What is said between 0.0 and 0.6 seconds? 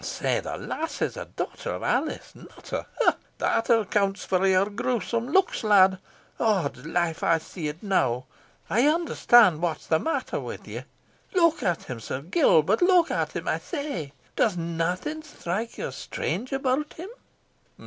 Sae the